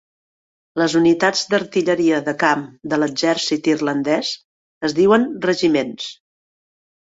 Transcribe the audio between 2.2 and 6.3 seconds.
de camp de l'exèrcit irlandès es diuen regiments.